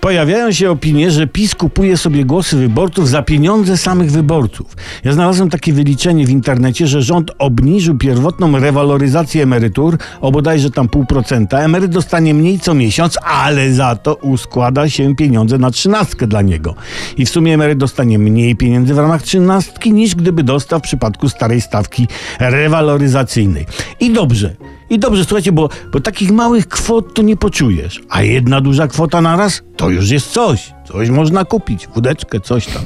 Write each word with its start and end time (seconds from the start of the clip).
Pojawiają 0.00 0.52
się 0.52 0.70
opinie, 0.70 1.10
że 1.10 1.26
PiS 1.26 1.54
kupuje 1.54 1.96
sobie 1.96 2.24
głosy 2.24 2.56
wyborców 2.56 3.08
za 3.08 3.22
pieniądze 3.22 3.76
samych 3.76 4.10
wyborców. 4.10 4.76
Ja 5.04 5.12
znalazłem 5.12 5.50
takie 5.50 5.72
wyliczenie 5.72 6.26
w 6.26 6.30
internecie, 6.30 6.86
że 6.86 7.02
rząd 7.02 7.30
obniżył 7.38 7.98
pierwotną 7.98 8.58
rewaloryzację 8.58 9.42
emerytur 9.42 9.98
o 10.20 10.32
bodajże 10.32 10.70
tam 10.70 10.88
pół 10.88 11.06
procenta. 11.06 11.58
Emeryt 11.58 11.90
dostanie 11.90 12.34
mniej 12.34 12.60
co 12.60 12.74
miesiąc, 12.74 13.18
ale 13.24 13.72
za 13.72 13.96
to 13.96 14.14
uskłada 14.14 14.88
się 14.88 15.16
pieniądze 15.16 15.58
na 15.58 15.70
trzynastkę 15.70 16.26
dla 16.26 16.42
niego. 16.42 16.74
I 17.16 17.26
w 17.26 17.30
sumie 17.30 17.54
emeryt 17.54 17.78
dostanie 17.78 18.18
mniej 18.18 18.56
pieniędzy 18.56 18.94
w 18.94 18.98
ramach 18.98 19.22
trzynastki 19.22 19.92
niż 19.92 20.14
gdyby 20.14 20.42
dostał 20.42 20.78
w 20.78 20.82
przypadku 20.82 21.28
starej 21.28 21.60
stawki 21.60 22.08
rewaloryzacyjnej. 22.40 23.66
I 24.00 24.12
dobrze. 24.12 24.77
I 24.90 24.98
dobrze, 24.98 25.24
słuchajcie, 25.24 25.52
bo, 25.52 25.68
bo 25.92 26.00
takich 26.00 26.30
małych 26.30 26.68
kwot 26.68 27.14
to 27.14 27.22
nie 27.22 27.36
poczujesz. 27.36 28.00
A 28.08 28.22
jedna 28.22 28.60
duża 28.60 28.88
kwota 28.88 29.20
na 29.20 29.36
raz 29.36 29.62
to 29.76 29.90
już 29.90 30.10
jest 30.10 30.32
coś. 30.32 30.72
Coś 30.92 31.10
można 31.10 31.44
kupić, 31.44 31.88
wódeczkę, 31.94 32.40
coś 32.40 32.66
tam. 32.66 32.82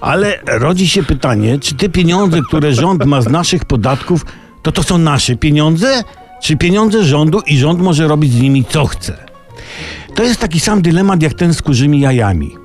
Ale 0.00 0.40
rodzi 0.46 0.88
się 0.88 1.02
pytanie, 1.02 1.58
czy 1.58 1.74
te 1.74 1.88
pieniądze, 1.88 2.40
które 2.48 2.74
rząd 2.74 3.04
ma 3.04 3.22
z 3.22 3.28
naszych 3.28 3.64
podatków, 3.64 4.26
to 4.62 4.72
to 4.72 4.82
są 4.82 4.98
nasze 4.98 5.36
pieniądze? 5.36 6.02
Czy 6.42 6.56
pieniądze 6.56 7.04
rządu 7.04 7.40
i 7.46 7.58
rząd 7.58 7.80
może 7.80 8.08
robić 8.08 8.32
z 8.32 8.40
nimi 8.40 8.64
co 8.64 8.86
chce? 8.86 9.16
To 10.14 10.22
jest 10.22 10.40
taki 10.40 10.60
sam 10.60 10.82
dylemat 10.82 11.22
jak 11.22 11.34
ten 11.34 11.54
z 11.54 11.62
kurzymi 11.62 12.00
jajami. 12.00 12.56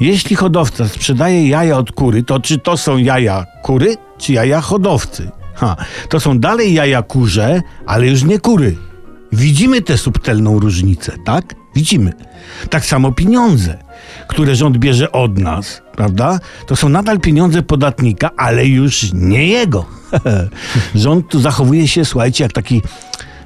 Jeśli 0.00 0.36
hodowca 0.36 0.88
sprzedaje 0.88 1.48
jaja 1.48 1.78
od 1.78 1.92
kury, 1.92 2.22
to 2.22 2.40
czy 2.40 2.58
to 2.58 2.76
są 2.76 2.96
jaja 2.96 3.46
kury, 3.62 3.96
czy 4.18 4.32
jaja 4.32 4.60
hodowcy? 4.60 5.30
Ha, 5.56 5.76
to 6.08 6.20
są 6.20 6.38
dalej 6.38 6.74
jaja 6.74 7.02
kurze, 7.02 7.62
ale 7.86 8.06
już 8.06 8.22
nie 8.22 8.38
kury. 8.38 8.76
Widzimy 9.32 9.82
tę 9.82 9.98
subtelną 9.98 10.58
różnicę, 10.58 11.12
tak? 11.24 11.54
Widzimy. 11.74 12.12
Tak 12.70 12.86
samo 12.86 13.12
pieniądze, 13.12 13.78
które 14.28 14.56
rząd 14.56 14.78
bierze 14.78 15.12
od 15.12 15.38
nas, 15.38 15.82
prawda? 15.96 16.38
To 16.66 16.76
są 16.76 16.88
nadal 16.88 17.20
pieniądze 17.20 17.62
podatnika, 17.62 18.30
ale 18.36 18.66
już 18.66 19.12
nie 19.12 19.46
jego. 19.46 19.84
rząd 20.94 21.28
tu 21.28 21.40
zachowuje 21.40 21.88
się, 21.88 22.04
słuchajcie, 22.04 22.44
jak 22.44 22.52
taki 22.52 22.82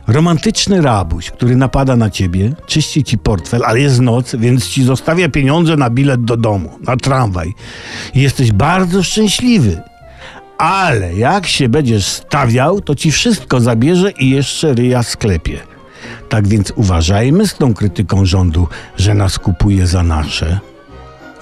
romantyczny 0.07 0.83
rabuś, 0.83 1.31
który 1.31 1.57
napada 1.57 1.97
na 1.97 2.11
ciebie, 2.11 2.53
czyści 2.67 3.05
ci 3.05 3.19
portfel, 3.19 3.63
ale 3.65 3.81
jest 3.81 4.01
noc, 4.01 4.37
więc 4.37 4.69
ci 4.69 4.85
zostawia 4.85 5.29
pieniądze 5.29 5.77
na 5.77 5.91
bilet 5.91 6.25
do 6.25 6.37
domu, 6.37 6.79
na 6.87 6.97
tramwaj. 6.97 7.55
I 8.15 8.21
jesteś 8.21 8.53
bardzo 8.53 9.03
szczęśliwy. 9.03 9.83
Ale 10.61 11.15
jak 11.15 11.47
się 11.47 11.69
będziesz 11.69 12.07
stawiał, 12.07 12.81
to 12.81 12.95
ci 12.95 13.13
wszystko 13.13 13.61
zabierze 13.61 14.11
i 14.11 14.31
jeszcze 14.31 14.75
ryja 14.75 15.03
sklepie. 15.03 15.59
Tak 16.29 16.49
więc 16.49 16.73
uważajmy 16.77 17.47
z 17.47 17.55
tą 17.55 17.75
krytyką 17.75 18.27
rządu, 18.27 18.69
że 18.97 19.15
nas 19.15 19.39
kupuje 19.39 19.87
za 19.87 20.03
nasze. 20.03 20.59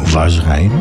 Uważajmy. 0.00 0.80